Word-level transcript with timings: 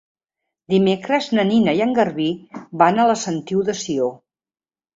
Dimecres 0.73 1.27
na 1.39 1.45
Nina 1.49 1.75
i 1.81 1.85
en 1.87 1.93
Garbí 2.01 2.27
van 2.85 2.99
a 2.99 3.07
la 3.13 3.19
Sentiu 3.27 3.65
de 3.71 3.79
Sió. 3.85 4.13